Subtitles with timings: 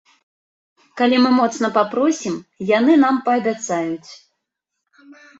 [0.99, 2.35] Калі мы моцна папросім,
[2.77, 4.09] яны нам паабяцаюць.